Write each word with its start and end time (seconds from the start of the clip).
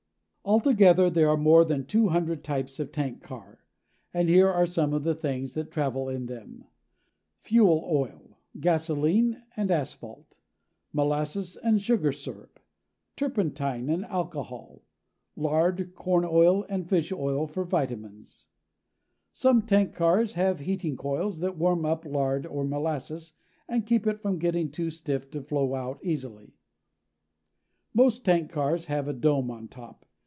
Altogether 0.43 1.09
there 1.09 1.29
are 1.29 1.37
more 1.37 1.63
than 1.63 1.85
two 1.85 2.09
hundred 2.09 2.43
types 2.43 2.79
of 2.79 2.91
tank 2.91 3.21
car, 3.21 3.63
and 4.11 4.27
here 4.27 4.49
are 4.49 4.65
some 4.65 4.91
of 4.91 5.03
the 5.03 5.13
things 5.13 5.53
that 5.53 5.71
travel 5.71 6.09
in 6.09 6.25
them: 6.25 6.65
fuel 7.37 7.87
oil, 7.89 8.37
gasoline, 8.59 9.43
and 9.55 9.69
asphalt; 9.71 10.39
molasses 10.91 11.55
and 11.57 11.79
sugar 11.81 12.11
syrup; 12.11 12.59
turpentine 13.15 13.87
and 13.87 14.03
alcohol; 14.05 14.81
lard, 15.37 15.93
corn 15.95 16.25
oil 16.25 16.65
and 16.67 16.89
fish 16.89 17.11
oil 17.13 17.45
for 17.47 17.63
vitamins. 17.63 18.47
Some 19.31 19.61
tank 19.61 19.93
cars 19.93 20.33
have 20.33 20.59
heating 20.61 20.97
coils 20.97 21.39
that 21.39 21.55
warm 21.57 21.85
up 21.85 22.03
lard 22.03 22.47
or 22.47 22.65
molasses 22.65 23.33
and 23.69 23.85
keep 23.85 24.07
it 24.07 24.19
from 24.19 24.39
getting 24.39 24.71
too 24.71 24.89
stiff 24.89 25.29
to 25.31 25.43
flow 25.43 25.75
out 25.75 25.99
easily. 26.03 26.57
Most 27.93 28.25
tank 28.25 28.49
cars 28.49 28.85
have 28.87 29.07
a 29.07 29.13
dome 29.13 29.49
on 29.51 29.67
top. 29.69 30.07